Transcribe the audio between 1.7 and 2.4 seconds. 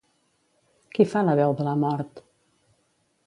Mort?